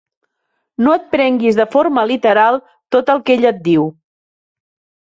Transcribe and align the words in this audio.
No 0.87 0.95
et 0.99 1.05
prenguis 1.11 1.59
de 1.61 1.67
forma 1.75 2.07
literal 2.13 2.59
tot 2.97 3.17
el 3.17 3.23
que 3.29 3.39
ella 3.39 3.55
et 3.57 3.65
diu. 3.71 3.89